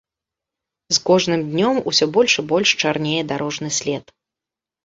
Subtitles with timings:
[0.97, 4.03] З кожным днём усё больш і больш чарнее дарожны след.